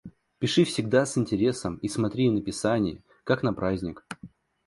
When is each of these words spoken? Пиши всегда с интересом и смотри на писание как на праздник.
Пиши 0.39 0.63
всегда 0.63 1.05
с 1.05 1.15
интересом 1.15 1.75
и 1.75 1.87
смотри 1.87 2.27
на 2.31 2.41
писание 2.41 3.03
как 3.23 3.43
на 3.43 3.53
праздник. 3.53 4.03